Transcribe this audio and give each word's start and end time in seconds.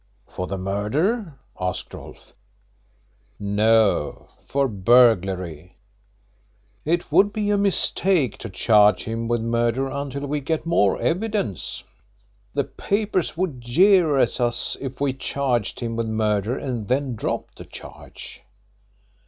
"For 0.27 0.47
the 0.47 0.57
murder?" 0.57 1.35
asked 1.59 1.93
Rolfe. 1.93 2.33
"No; 3.39 4.29
for 4.47 4.67
burglary. 4.67 5.75
It 6.85 7.11
would 7.11 7.31
be 7.31 7.51
a 7.51 7.55
mistake 7.59 8.39
to 8.39 8.49
charge 8.49 9.03
him 9.03 9.27
with 9.27 9.41
murder 9.41 9.89
until 9.91 10.25
we 10.25 10.39
get 10.39 10.65
more 10.65 10.99
evidence. 10.99 11.83
The 12.55 12.63
papers 12.63 13.37
would 13.37 13.61
jeer 13.61 14.17
at 14.17 14.41
us 14.41 14.75
if 14.81 14.99
we 14.99 15.13
charged 15.13 15.81
him 15.81 15.95
with 15.95 16.07
murder 16.07 16.57
and 16.57 16.87
then 16.87 17.13
dropped 17.15 17.59
the 17.59 17.65
charge."' 17.65 18.41